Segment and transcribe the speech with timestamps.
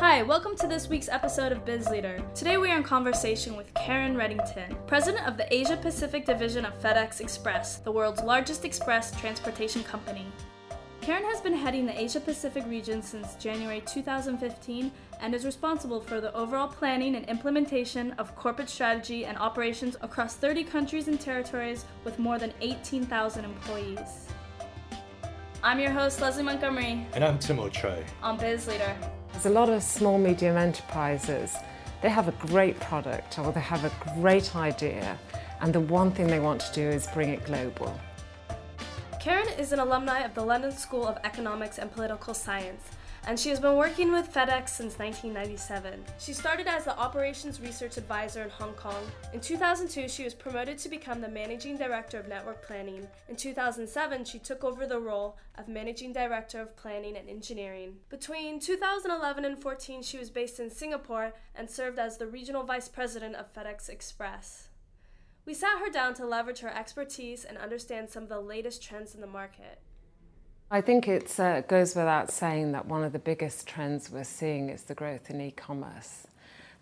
[0.00, 2.22] Hi, welcome to this week's episode of Biz Leader.
[2.32, 6.80] Today we are in conversation with Karen Reddington, president of the Asia Pacific division of
[6.80, 10.24] FedEx Express, the world's largest express transportation company.
[11.00, 16.20] Karen has been heading the Asia Pacific region since January 2015 and is responsible for
[16.20, 21.84] the overall planning and implementation of corporate strategy and operations across 30 countries and territories
[22.04, 24.28] with more than 18,000 employees.
[25.64, 27.04] I'm your host, Leslie Montgomery.
[27.14, 28.04] And I'm Tim O'Trey.
[28.22, 28.96] On Biz Leader.
[29.38, 31.54] There's a lot of small, medium enterprises.
[32.02, 35.16] They have a great product or they have a great idea,
[35.60, 38.00] and the one thing they want to do is bring it global.
[39.20, 42.82] Karen is an alumni of the London School of Economics and Political Science
[43.28, 46.02] and she has been working with FedEx since 1997.
[46.18, 49.04] She started as the Operations Research Advisor in Hong Kong.
[49.34, 53.06] In 2002, she was promoted to become the Managing Director of Network Planning.
[53.28, 57.96] In 2007, she took over the role of Managing Director of Planning and Engineering.
[58.08, 62.88] Between 2011 and 14, she was based in Singapore and served as the Regional Vice
[62.88, 64.68] President of FedEx Express.
[65.44, 69.14] We sat her down to leverage her expertise and understand some of the latest trends
[69.14, 69.82] in the market.
[70.70, 74.68] I think it uh, goes without saying that one of the biggest trends we're seeing
[74.68, 76.26] is the growth in e-commerce.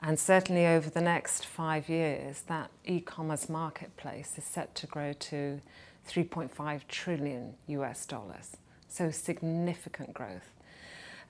[0.02, 5.60] And certainly over the next five years, that e-commerce marketplace is set to grow to
[6.08, 8.56] 3.5 trillion US dollars.
[8.88, 10.52] So significant growth.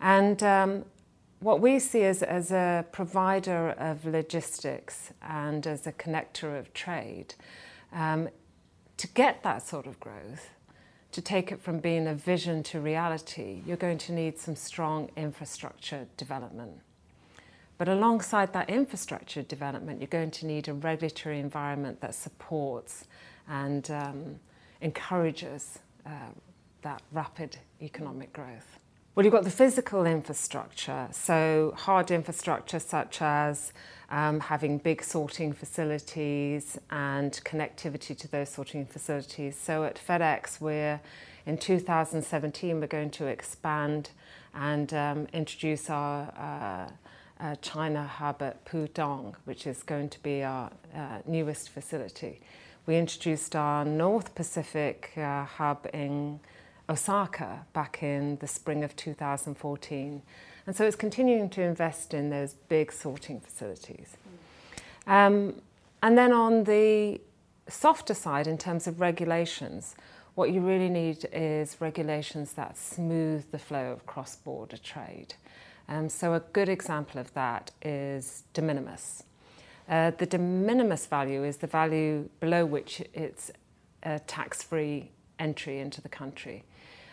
[0.00, 0.86] And um,
[1.40, 7.34] what we see as, as a provider of logistics and as a connector of trade,
[7.92, 8.30] um,
[8.96, 10.55] to get that sort of growth,
[11.16, 15.08] to take it from being a vision to reality, you're going to need some strong
[15.16, 16.72] infrastructure development.
[17.78, 23.06] But alongside that infrastructure development, you're going to need a regulatory environment that supports
[23.48, 24.40] and um,
[24.82, 26.10] encourages uh,
[26.82, 28.78] that rapid economic growth.
[29.16, 33.72] Well, you've got the physical infrastructure, so hard infrastructure such as
[34.10, 39.56] um, having big sorting facilities and connectivity to those sorting facilities.
[39.58, 41.00] So at FedEx, we're
[41.46, 44.10] in 2017, we're going to expand
[44.54, 46.90] and um, introduce our
[47.40, 52.42] uh, uh, China hub at Pudong, which is going to be our uh, newest facility.
[52.84, 56.38] We introduced our North Pacific uh, hub in
[56.88, 60.22] Osaka back in the spring of 2014.
[60.66, 64.16] And so it's continuing to invest in those big sorting facilities.
[65.06, 65.60] Um,
[66.02, 67.20] and then on the
[67.68, 69.94] softer side, in terms of regulations,
[70.34, 75.34] what you really need is regulations that smooth the flow of cross-border trade.
[75.88, 79.22] Um, so a good example of that is de minimis.
[79.88, 83.50] Uh, the de minimis value is the value below which it's
[84.02, 86.64] a tax-free entry into the country.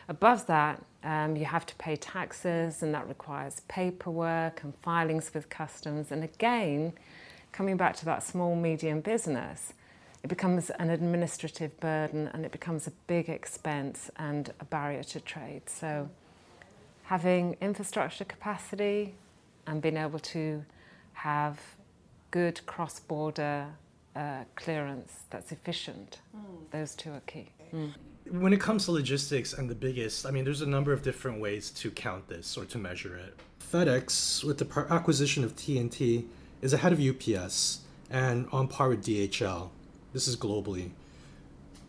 [0.09, 5.49] Above that, um, you have to pay taxes, and that requires paperwork and filings with
[5.49, 6.11] customs.
[6.11, 6.93] And again,
[7.51, 9.73] coming back to that small, medium business,
[10.23, 15.19] it becomes an administrative burden and it becomes a big expense and a barrier to
[15.19, 15.63] trade.
[15.69, 16.09] So,
[17.03, 19.15] having infrastructure capacity
[19.67, 20.63] and being able to
[21.13, 21.59] have
[22.31, 23.67] good cross border
[24.15, 26.41] uh, clearance that's efficient, mm.
[26.71, 27.49] those two are key.
[27.73, 27.93] Mm
[28.29, 31.39] when it comes to logistics and the biggest, I mean, there's a number of different
[31.39, 33.37] ways to count this or to measure it.
[33.71, 36.25] FedEx, with the acquisition of TNT,
[36.61, 39.69] is ahead of UPS and on par with DHL.
[40.13, 40.91] This is globally.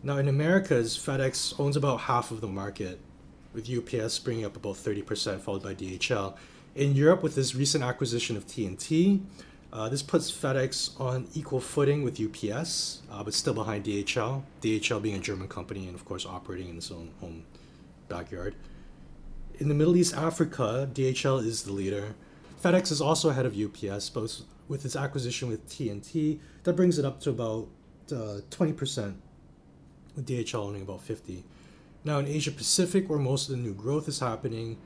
[0.03, 2.99] Now, in Americas, FedEx owns about half of the market,
[3.53, 6.35] with UPS bringing up about 30%, followed by DHL.
[6.75, 9.21] In Europe, with this recent acquisition of TNT,
[9.75, 14.41] uh, this puts FedEx on equal footing with UPS, uh, but still behind DHL.
[14.61, 17.43] DHL being a German company and, of course, operating in its own home
[18.07, 18.55] backyard.
[19.59, 22.15] In the Middle East, Africa, DHL is the leader.
[22.63, 27.03] FedEx is also ahead of UPS, but with its acquisition with TNT, that brings it
[27.03, 27.67] up to about
[28.13, 29.15] uh, 20%,
[30.15, 31.43] with DHL owning about 50.
[32.05, 34.77] Now in Asia Pacific, where most of the new growth is happening,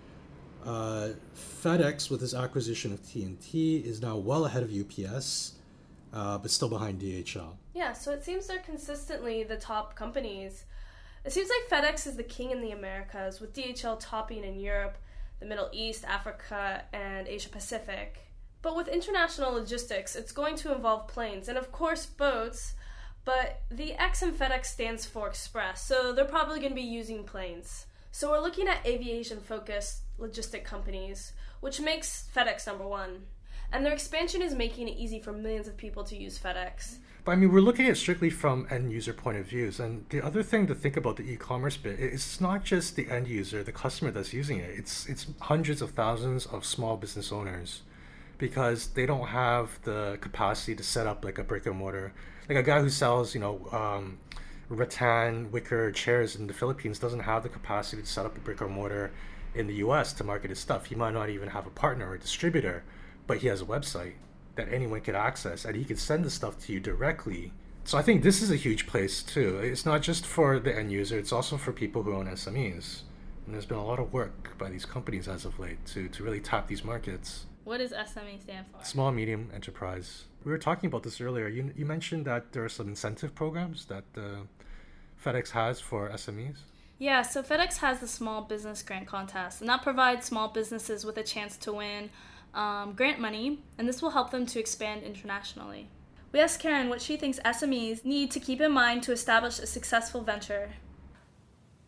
[0.65, 5.53] uh, FedEx, with its acquisition of TNT, is now well ahead of UPS,
[6.13, 7.55] uh, but still behind DHL.
[7.73, 10.65] Yeah, so it seems they're consistently the top companies.
[11.25, 14.97] It seems like FedEx is the king in the Americas, with DHL topping in Europe,
[15.39, 18.19] the Middle East, Africa, and Asia Pacific.
[18.61, 22.73] But with international logistics, it's going to involve planes and, of course, boats.
[23.23, 27.23] But the X in FedEx stands for Express, so they're probably going to be using
[27.23, 27.85] planes.
[28.11, 33.25] So we're looking at aviation focused logistic companies, which makes FedEx number one.
[33.71, 36.97] and their expansion is making it easy for millions of people to use FedEx.
[37.23, 39.79] But I mean, we're looking at strictly from end user point of views.
[39.79, 43.27] And the other thing to think about the e-commerce bit, it's not just the end
[43.27, 44.71] user, the customer that's using it.
[44.75, 47.81] It's it's hundreds of thousands of small business owners
[48.37, 52.13] because they don't have the capacity to set up like a brick and mortar.
[52.47, 54.17] Like a guy who sells, you know, um,
[54.69, 58.61] rattan wicker chairs in the Philippines doesn't have the capacity to set up a brick
[58.61, 59.11] and mortar
[59.55, 60.85] in the US to market his stuff.
[60.85, 62.83] He might not even have a partner or a distributor,
[63.27, 64.13] but he has a website
[64.55, 67.53] that anyone could access and he could send the stuff to you directly.
[67.85, 69.57] So I think this is a huge place too.
[69.59, 73.01] It's not just for the end user, it's also for people who own SMEs.
[73.45, 76.23] And there's been a lot of work by these companies as of late to, to
[76.23, 77.45] really tap these markets.
[77.63, 78.83] What does SME stand for?
[78.83, 80.25] Small medium enterprise.
[80.43, 81.47] We were talking about this earlier.
[81.47, 84.43] You, you mentioned that there are some incentive programs that uh,
[85.23, 86.57] FedEx has for SMEs.
[86.99, 91.17] Yeah, so FedEx has the Small Business Grant Contest, and that provides small businesses with
[91.17, 92.09] a chance to win
[92.53, 95.87] um, grant money, and this will help them to expand internationally.
[96.33, 99.65] We asked Karen what she thinks SMEs need to keep in mind to establish a
[99.65, 100.71] successful venture.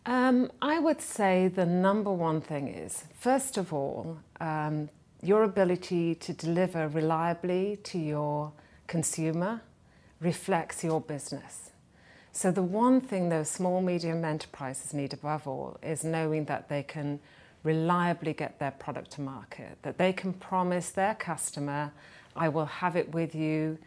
[0.06, 4.88] Um, I would say the number one thing is, first of all, um,
[5.22, 8.52] your ability to deliver reliably to your
[8.86, 9.60] consumer
[10.20, 11.71] reflects your business.
[12.34, 16.82] So, the one thing those small, medium enterprises need above all is knowing that they
[16.82, 17.20] can
[17.62, 21.92] reliably get their product to market, that they can promise their customer,
[22.34, 23.78] I will have it with you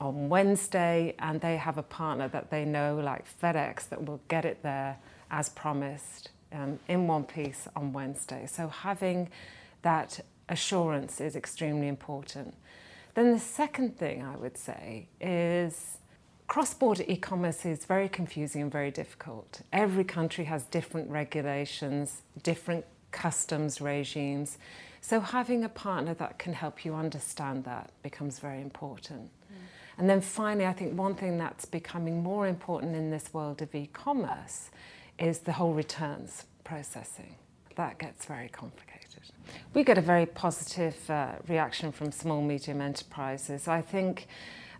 [0.00, 4.46] on Wednesday, and they have a partner that they know, like FedEx, that will get
[4.46, 4.98] it there
[5.30, 8.46] as promised um, in one piece on Wednesday.
[8.46, 9.28] So having
[9.82, 12.54] that assurance is extremely important.
[13.14, 15.98] Then the second thing I would say is
[16.50, 19.60] cross-border e-commerce is very confusing and very difficult.
[19.72, 24.58] Every country has different regulations, different customs regimes.
[25.00, 29.30] So having a partner that can help you understand that becomes very important.
[29.30, 29.56] Mm.
[29.98, 33.72] And then finally, I think one thing that's becoming more important in this world of
[33.72, 34.70] e-commerce
[35.20, 37.36] is the whole returns processing.
[37.76, 39.22] That gets very complicated.
[39.72, 43.68] We get a very positive uh, reaction from small medium enterprises.
[43.68, 44.26] I think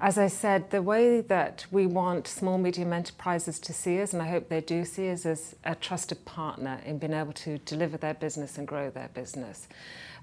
[0.01, 4.23] as I said, the way that we want small medium enterprises to see us, and
[4.23, 7.99] I hope they do see us as a trusted partner in being able to deliver
[7.99, 9.69] their business and grow their business.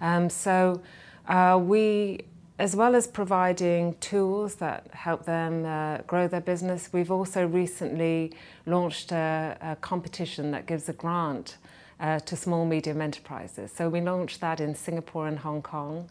[0.02, 0.82] Um, so
[1.28, 2.22] uh, we,
[2.58, 8.34] as well as providing tools that help them uh, grow their business, we've also recently
[8.66, 11.58] launched a, a competition that gives a grant
[12.00, 13.72] uh, to small medium enterprises.
[13.72, 16.10] So we launched that in Singapore and Hong Kong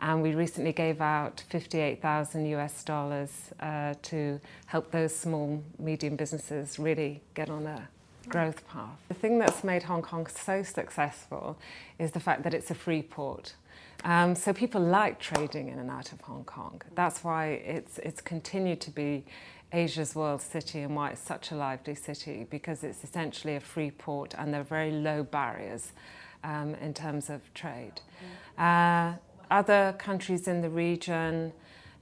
[0.00, 6.78] and we recently gave out 58,000 US dollars uh, to help those small, medium businesses
[6.78, 7.88] really get on a
[8.28, 8.98] growth path.
[9.08, 11.58] The thing that's made Hong Kong so successful
[11.98, 13.54] is the fact that it's a free port.
[14.04, 16.80] Um, so people like trading in and out of Hong Kong.
[16.94, 19.24] That's why it's, it's continued to be
[19.72, 23.90] Asia's world city and why it's such a lively city because it's essentially a free
[23.90, 25.92] port and there are very low barriers
[26.44, 28.00] um, in terms of trade.
[28.56, 29.14] Uh,
[29.50, 31.52] other countries in the region,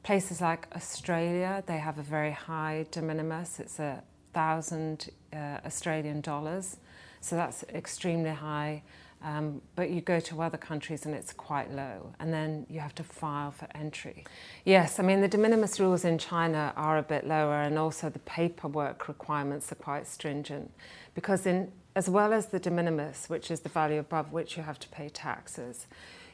[0.03, 3.61] places like Australia, they have a very high de minimis.
[3.61, 4.03] It's a
[4.33, 6.77] thousand uh, Australian dollars,
[7.21, 8.83] so that's extremely high.
[9.23, 12.95] Um, but you go to other countries and it's quite low, and then you have
[12.97, 14.25] to file for entry.
[14.65, 18.11] Yes, I mean, the de minimis rules in China are a bit lower, and also
[18.11, 20.71] the paperwork requirements are quite stringent
[21.15, 24.63] because, in, as well as the de minimis, which is the value above which you
[24.63, 25.87] have to pay taxes,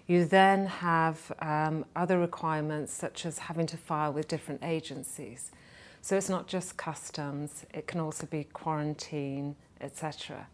[0.07, 5.53] you then have um, other requirements such as having to file with different agencies.
[6.01, 10.49] So it's not just customs, it can also be quarantine, etc.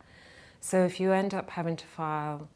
[0.60, 2.48] So if you end up having to file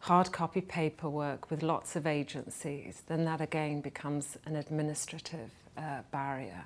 [0.00, 6.64] hard copy paperwork with lots of agencies, then that again becomes an administrative uh, barrier.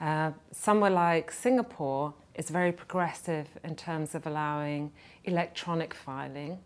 [0.00, 4.92] Uh, somewhere like Singapore is very progressive in terms of allowing
[5.24, 6.58] electronic filing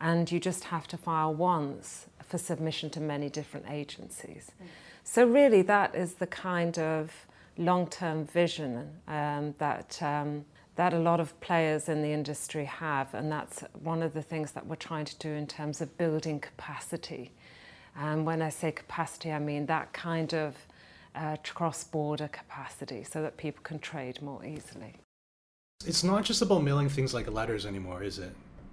[0.00, 4.52] and you just have to file once for submission to many different agencies.
[4.62, 4.66] Mm.
[5.04, 7.26] So, really, that is the kind of
[7.56, 10.00] long term vision um, that.
[10.02, 10.44] Um,
[10.76, 14.52] that a lot of players in the industry have, and that's one of the things
[14.52, 17.32] that we're trying to do in terms of building capacity.
[17.96, 20.54] And when I say capacity, I mean that kind of
[21.16, 24.94] uh, cross border capacity so that people can trade more easily.
[25.84, 28.32] It's not just about mailing things like letters anymore, is it?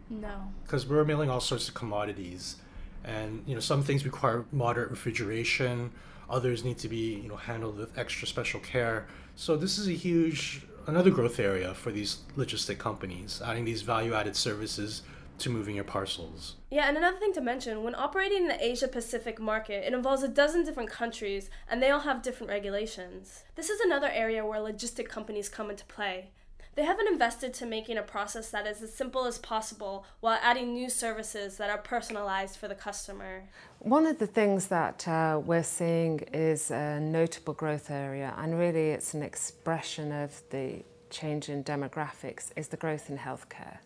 [0.09, 0.51] No.
[0.63, 2.57] Because we're mailing all sorts of commodities,
[3.03, 5.91] and you know some things require moderate refrigeration,
[6.29, 9.07] others need to be you know handled with extra special care.
[9.35, 14.35] So this is a huge another growth area for these logistic companies, adding these value-added
[14.35, 15.01] services
[15.39, 16.55] to moving your parcels.
[16.71, 20.23] Yeah, and another thing to mention when operating in the Asia Pacific market, it involves
[20.23, 23.43] a dozen different countries and they all have different regulations.
[23.55, 26.31] This is another area where logistic companies come into play.
[26.75, 30.73] They haven't invested to making a process that is as simple as possible while adding
[30.73, 33.43] new services that are personalized for the customer.
[33.79, 38.89] One of the things that uh, we're seeing is a notable growth area, and really
[38.89, 43.77] it's an expression of the change in demographics, is the growth in healthcare.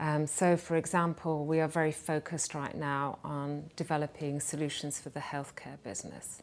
[0.00, 5.20] Um, so, for example, we are very focused right now on developing solutions for the
[5.20, 6.40] healthcare business.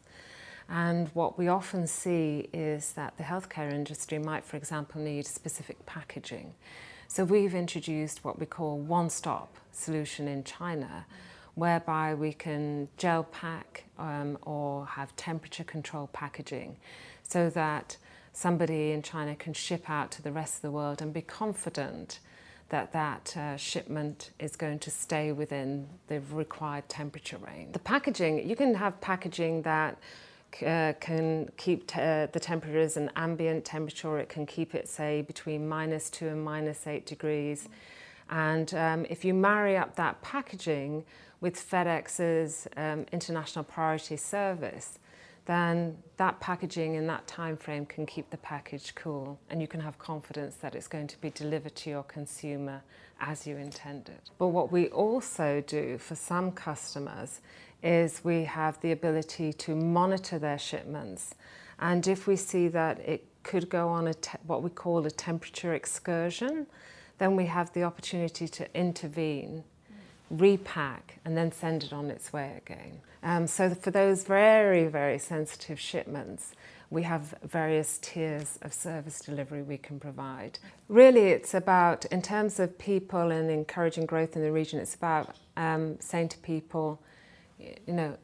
[0.68, 5.84] And what we often see is that the healthcare industry might, for example, need specific
[5.86, 6.54] packaging.
[7.08, 11.06] So we've introduced what we call one-stop solution in China,
[11.54, 16.76] whereby we can gel pack um, or have temperature control packaging
[17.22, 17.96] so that
[18.32, 22.18] somebody in China can ship out to the rest of the world and be confident
[22.68, 27.72] that that uh, shipment is going to stay within the required temperature range.
[27.72, 29.96] The packaging, you can have packaging that
[30.66, 34.18] uh, can keep uh, the temperature as an ambient temperature.
[34.18, 37.68] It can keep it, say, between minus two and minus eight degrees.
[38.30, 41.04] And um, if you marry up that packaging
[41.40, 44.98] with FedEx's um, International Priority Service,
[45.46, 49.80] then that packaging in that time frame can keep the package cool and you can
[49.80, 52.82] have confidence that it's going to be delivered to your consumer
[53.20, 54.20] as you intended.
[54.38, 57.40] But what we also do for some customers
[57.82, 61.34] is we have the ability to monitor their shipments.
[61.78, 64.14] And if we see that it could go on a
[64.46, 66.66] what we call a temperature excursion,
[67.18, 69.64] then we have the opportunity to intervene,
[70.30, 73.00] repack, and then send it on its way again.
[73.22, 76.52] Um, so for those very, very sensitive shipments,
[76.90, 80.58] we have various tiers of service delivery we can provide.
[80.88, 85.36] Really, it's about, in terms of people and encouraging growth in the region, it's about
[85.56, 87.00] um, saying to people,
[87.58, 88.16] you know,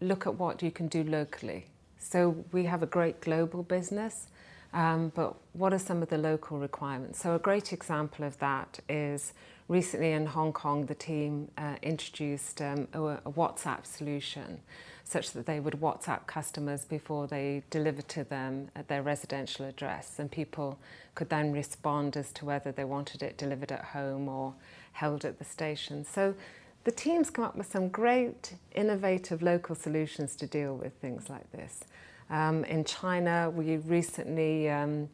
[0.00, 1.66] look at what you can do locally.
[1.98, 4.26] So we have a great global business,
[4.72, 7.22] um, but what are some of the local requirements?
[7.22, 9.32] So a great example of that is
[9.70, 14.60] recently in Hong Kong, the team uh, introduced um, a, a WhatsApp solution
[15.04, 20.18] such that they would WhatsApp customers before they delivered to them at their residential address
[20.18, 20.76] and people
[21.14, 24.54] could then respond as to whether they wanted it delivered at home or
[24.92, 26.04] held at the station.
[26.04, 26.34] So
[26.82, 31.50] the team's come up with some great innovative local solutions to deal with things like
[31.52, 31.84] this.
[32.28, 35.08] Um, in China, we recently um,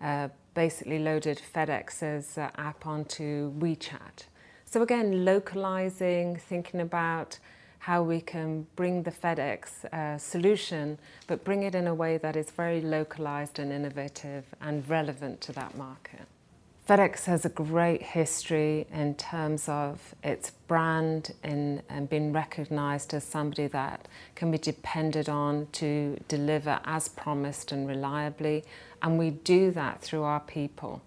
[0.00, 4.26] uh, basically loaded FedEx's uh, app onto WeChat.
[4.64, 7.38] So again, localizing, thinking about
[7.78, 12.36] how we can bring the FedEx uh, solution, but bring it in a way that
[12.36, 16.26] is very localized and innovative and relevant to that market.
[16.88, 23.22] FedEx has a great history in terms of its brand in, and being recognized as
[23.22, 28.64] somebody that can be depended on to deliver as promised and reliably.
[29.00, 31.02] And we do that through our people.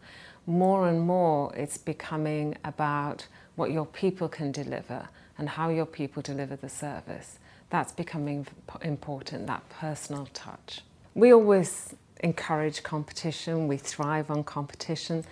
[0.48, 3.28] More and more, it's becoming about
[3.58, 7.38] what your people can deliver and how your people deliver the service.
[7.70, 8.48] That's becoming
[8.82, 10.84] important, that personal touch.
[11.16, 15.24] We always encourage competition, we thrive on competition.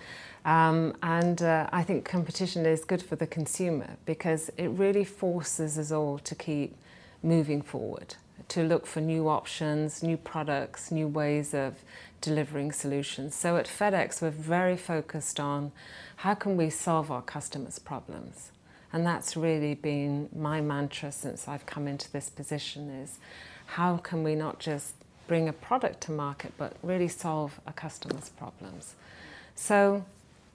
[0.46, 5.78] Um, and uh, I think competition is good for the consumer because it really forces
[5.78, 6.74] us all to keep
[7.22, 8.14] moving forward,
[8.48, 11.76] to look for new options, new products, new ways of
[12.22, 13.34] delivering solutions.
[13.34, 15.70] So at FedEx, we're very focused on
[16.16, 18.52] how can we solve our customers' problems.
[18.90, 23.18] And that's really been my mantra since I've come into this position is
[23.66, 24.94] how can we not just
[25.26, 28.94] bring a product to market, but really solve a customer's problems.
[29.54, 30.04] So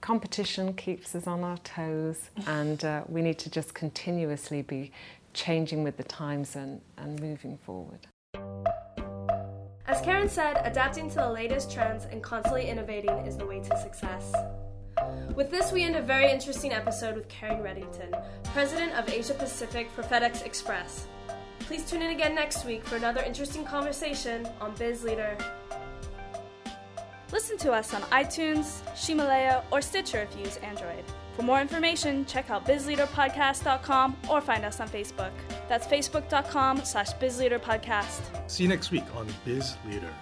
[0.00, 4.92] competition keeps us on our toes and uh, we need to just continuously be
[5.34, 8.06] changing with the times and, and moving forward.
[9.86, 13.76] As Karen said, adapting to the latest trends and constantly innovating is the way to
[13.78, 14.32] success.
[15.34, 18.22] With this, we end a very interesting episode with Karen Reddington,
[18.52, 21.06] President of Asia Pacific for FedEx Express.
[21.70, 25.38] Please tune in again next week for another interesting conversation on Biz Leader.
[27.32, 31.04] Listen to us on iTunes, Himalaya, or Stitcher if you use Android.
[31.36, 35.30] For more information, check out bizleaderpodcast.com or find us on Facebook.
[35.68, 38.50] That's facebook.com slash bizleaderpodcast.
[38.50, 40.12] See you next week on Biz Leader.